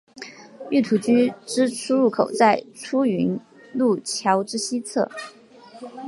[0.71, 3.39] 御土居之出入口在出云
[3.71, 5.11] 路桥之西侧。